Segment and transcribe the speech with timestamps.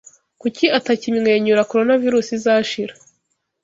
[0.41, 2.93] Kuki atakimwenyura Coronavirusi izashira!